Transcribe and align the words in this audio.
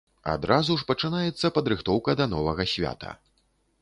Адразу 0.35 0.77
ж 0.81 0.87
пачынаецца 0.91 1.51
падрыхтоўка 1.57 2.17
да 2.23 2.27
новага 2.33 2.69
свята. 2.73 3.17